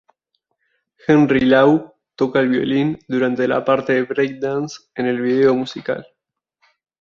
[1.07, 6.07] Henry Lau toca el violín durante la parte de Breakdance en el video musical.